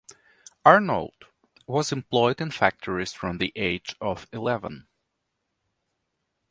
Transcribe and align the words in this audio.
Arnold 0.65 1.27
was 1.67 1.91
employed 1.91 2.41
in 2.41 2.49
factories 2.49 3.13
from 3.13 3.37
the 3.37 3.53
age 3.55 3.95
of 4.01 4.25
eleven. 4.33 4.87